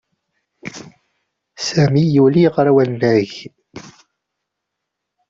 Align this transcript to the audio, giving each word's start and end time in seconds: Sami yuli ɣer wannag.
Sami 1.67 2.03
yuli 2.15 2.45
ɣer 2.55 2.67
wannag. 2.75 3.31